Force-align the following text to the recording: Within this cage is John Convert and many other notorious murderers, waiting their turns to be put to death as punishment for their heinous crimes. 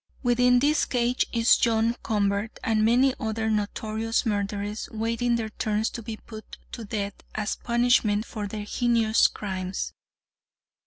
Within 0.23 0.57
this 0.57 0.85
cage 0.85 1.27
is 1.31 1.57
John 1.57 1.95
Convert 2.01 2.59
and 2.63 2.83
many 2.83 3.13
other 3.19 3.51
notorious 3.51 4.25
murderers, 4.25 4.89
waiting 4.91 5.35
their 5.35 5.49
turns 5.49 5.91
to 5.91 6.01
be 6.01 6.17
put 6.17 6.57
to 6.71 6.83
death 6.85 7.13
as 7.35 7.55
punishment 7.57 8.25
for 8.25 8.47
their 8.47 8.63
heinous 8.65 9.27
crimes. 9.27 9.93